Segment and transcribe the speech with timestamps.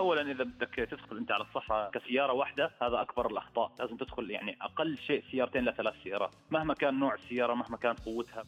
[0.00, 3.72] اولا إذا بدك تدخل أنت على الصحراء كسيارة واحدة هذا أكبر الأخطاء.
[3.78, 8.44] لازم تدخل يعني أقل شيء سيارتين لثلاث سيارات مهما كان نوع السيارة مهما كانت قوتها.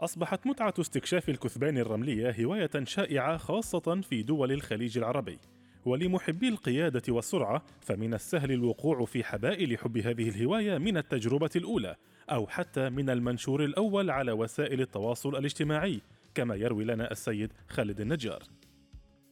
[0.00, 5.38] أصبحت متعة استكشاف الكثبان الرملية هواية شائعة خاصة في دول الخليج العربي.
[5.84, 11.96] ولمحبي القيادة والسرعة فمن السهل الوقوع في حبائل حب هذه الهواية من التجربة الأولى
[12.30, 16.00] أو حتى من المنشور الأول على وسائل التواصل الاجتماعي
[16.34, 18.42] كما يروي لنا السيد خالد النجار.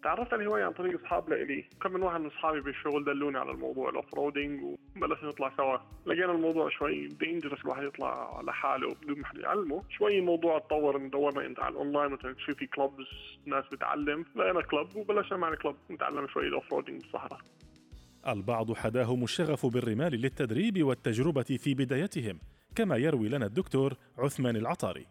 [0.04, 1.64] تعرفت على الهواية عن طريق أصحاب لإلي.
[1.82, 5.78] كم من واحد من أصحابي بالشغل دلوني على الموضوع ال off-roading وبلشنا نطلع سوا.
[6.06, 9.82] لقينا الموضوع شوي dangerous الواحد يطلع لحاله بدون ما حد يعلمه.
[9.90, 13.06] شوي الموضوع تطور دورنا انت على الاونلاين مثلا تشوف في clubs
[13.46, 14.24] ناس بتعلم.
[14.36, 17.40] لقينا club وبلشنا معنا club نتعلم شوي ال off-roading بالصحراء
[18.28, 22.38] البعض حداهم الشغف بالرمال للتدريب والتجربة في بدايتهم
[22.76, 25.06] كما يروي لنا الدكتور عثمان العطاري.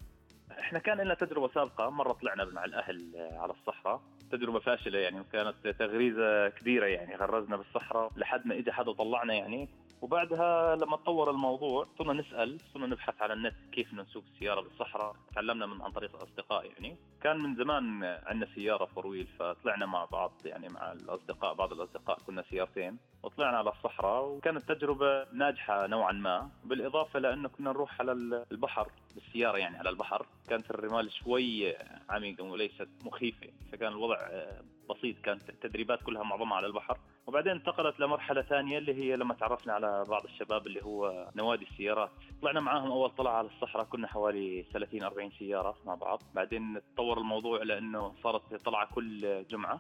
[0.59, 4.01] إحنا كان لنا تجربة سابقة مرة طلعنا مع الأهل على الصحراء.
[4.35, 9.69] تجربة فاشلة يعني وكانت تغريزة كبيرة يعني غرزنا بالصحراء لحد ما اجى حدا طلعنا يعني.
[10.03, 15.15] وبعدها لما تطور الموضوع صرنا نسأل صرنا نبحث على النت كيف نسوق السيارة بالصحراء.
[15.35, 16.97] تعلمنا من عن طريق الأصدقاء يعني.
[17.21, 22.43] كان من زمان عندنا سيارة فرويل فطلعنا مع بعض يعني مع الأصدقاء بعض الأصدقاء كنا
[22.49, 22.97] سيارتين.
[23.23, 28.11] وطلعنا على الصحراء وكانت تجربة ناجحة نوعا ما بالإضافة لأنه كنا نروح على
[28.51, 30.25] البحر بالسيارة يعني على البحر.
[30.49, 31.75] كانت الرمال شوي
[32.09, 33.47] عميقة وليست مخيفة.
[33.71, 34.17] فكان الوضع
[34.89, 36.97] بسيط كانت التدريبات كلها معظمها على البحر.
[37.27, 42.09] وبعدين انتقلت لمرحلة ثانية اللي هي لما تعرفنا على بعض الشباب اللي هو نوادي السيارات.
[42.41, 46.23] طلعنا معاهم أول طلعة على الصحراء كنا حوالي 30 40 سيارة مع بعض.
[46.35, 49.77] بعدين تطور الموضوع لأنه صارت طلعة كل جمعة.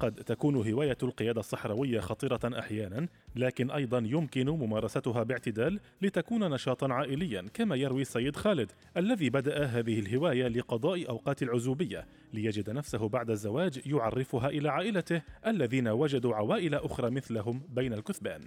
[0.00, 7.46] قد تكون هواية القيادة الصحراوية خطيرة أحيانا لكن أيضا يمكن ممارستها باعتدال لتكون نشاطا عائليا
[7.54, 13.80] كما يروي السيد خالد الذي بدأ هذه الهواية لقضاء أوقات العزوبية ليجد نفسه بعد الزواج
[13.86, 18.40] يعرفها إلى عائلته الذين وجدوا عوائل أخرى مثلهم بين الكثبان.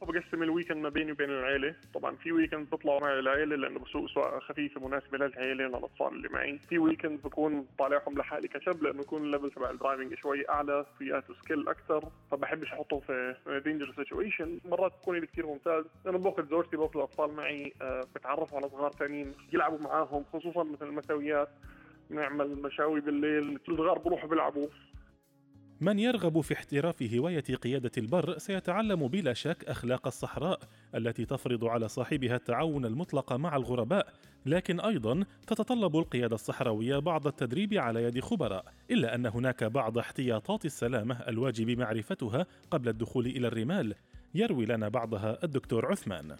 [0.00, 1.74] وبقسم ال weekend ما بيني وبين العيلة.
[1.94, 6.58] طبعا في weekend بطلع معي العيلة لأنه بسوق سواقة خفيفة مناسبة للعيلة وللأطفال اللي معي.
[6.58, 10.86] في weekend بكون طالعهم لحالي كشاب لأنه يكون ال level تبع ال driving شوي أعلى
[10.98, 12.08] فياته skill أكثر.
[12.30, 13.34] فبحبش أحطه في
[13.64, 15.84] danger situation مرات بكون كثير ممتاز.
[16.04, 20.86] لأنه باخذ زوجتي باخذ الأطفال معي آه، بتعرفوا على صغار ثانيين يلعبوا معاهم خصوصا مثل
[20.86, 21.48] المسويات
[22.10, 23.58] نعمل مشاوي بالليل.
[23.68, 24.66] الصغار بروحوا بيلعبوا.
[25.80, 30.60] من يرغب في احتراف هواية قيادة البر سيتعلم بلا شك أخلاق الصحراء
[30.94, 34.12] التي تفرض على صاحبها التعاون المطلق مع الغرباء،
[34.46, 40.64] لكن أيضا تتطلب القيادة الصحراوية بعض التدريب على يد خبراء، إلا أن هناك بعض احتياطات
[40.64, 43.94] السلامة الواجب معرفتها قبل الدخول إلى الرمال،
[44.34, 46.36] يروي لنا بعضها الدكتور عثمان.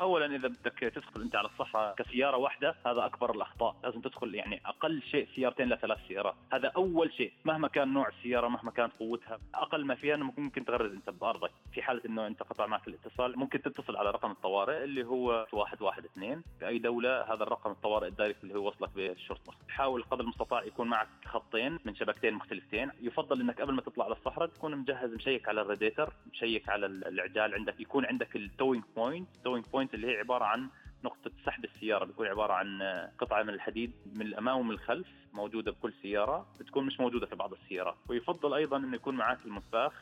[0.00, 3.76] اولا إذا بدك تدخل أنت على الصحراء كسيارة واحدة هذا أكبر الأخطاء.
[3.84, 6.34] لازم تدخل يعني أقل شيء سيارتين لثلاث سيارات.
[6.52, 9.38] هذا أول شيء مهما كان نوع السيارة مهما كانت قوتها.
[9.54, 11.50] أقل ما فيها أنه ممكن تغرز أنت بأرضك.
[11.72, 16.40] في حالة إنه أنت قطع معك الاتصال ممكن تتصل على رقم الطوارئ اللي هو 112
[16.60, 20.88] بأي دولة هذا الرقم الطوارئ ال direct اللي هو وصلك بالشرطه حاول قدر المستطاع يكون
[20.88, 22.90] معك خطين من شبكتين مختلفتين.
[23.00, 27.54] يفضل إنك قبل ما تطلع على الصحراء تكون مجهز مشيك على الراديتر مشيك على العجال
[27.54, 27.80] عندك.
[27.80, 30.68] يكون عندك ال towing point ال towing point اللي هي عبارة عن
[31.04, 32.82] نقطة سحب السيارة بتكون عبارة عن
[33.18, 37.52] قطعة من الحديد من الأمام ومن الخلف موجودة بكل سيارة بتكون مش موجودة في بعض
[37.52, 37.96] السيارات.
[38.08, 39.92] ويفضل أيضا أنه يكون معك المنفاخ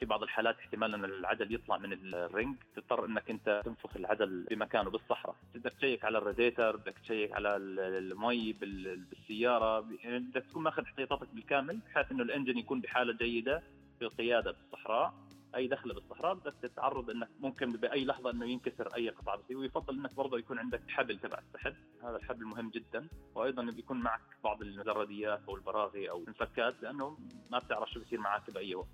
[0.00, 2.56] في بعض الحالات احتمال إن العجل يطلع من الرينج.
[2.76, 5.36] تضطر إنك أنت تنفخ العجل بمكانه بالصحراء.
[5.54, 9.86] بدك تشيك على الراديتر بدك تشيك على المي بالسيارة.
[10.04, 13.62] يعني بدك تكون ماخذ احتياطاتك بالكامل بحيث إنه ال engine يكون بحالة جيدة
[13.98, 15.14] في القيادة بالصحراء.
[15.56, 19.98] أي دخله بالصحراء بدك تتعرض إنك ممكن بأي لحظة إنه ينكسر أي قطعه بس ويفضل
[19.98, 24.62] إنك برضه يكون عندك حبل تبع السحب هذا الحبل مهم جدا وأيضا بيكون معك بعض
[24.62, 27.18] المزرديات أو البراغي أو المفكات لأنه
[27.50, 28.88] ما بتعرف شو بيصير معك بأي وقت.